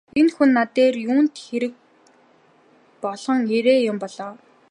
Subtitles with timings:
[0.19, 1.73] Энэ хүн над дээр юунд хэрэг
[3.03, 4.35] болгон ирээ юм бол оо!